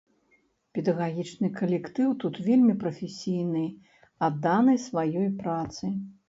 [0.75, 3.63] Педагагічны калектыў тут вельмі прафесійны,
[4.29, 5.93] адданы сваёй працы.